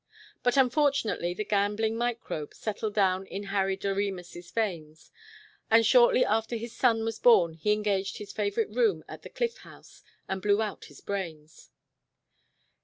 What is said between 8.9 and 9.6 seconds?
at the Cliff